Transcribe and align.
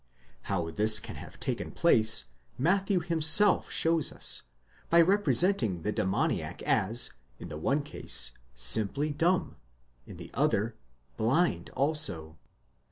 How 0.49 0.71
this 0.71 0.97
can 0.97 1.17
have 1.17 1.39
taken 1.39 1.69
place, 1.69 2.25
Matthew 2.57 3.01
him 3.01 3.21
self 3.21 3.69
shows 3.71 4.11
us, 4.11 4.41
by 4.89 4.99
representing 4.99 5.83
the 5.83 5.91
demoniac 5.91 6.63
as, 6.63 7.13
in 7.37 7.49
the 7.49 7.57
one 7.59 7.83
case, 7.83 8.31
simply 8.55 9.11
dumb, 9.11 9.57
in 10.07 10.17
the 10.17 10.31
other, 10.33 10.75
blind 11.17 11.69
also. 11.75 12.39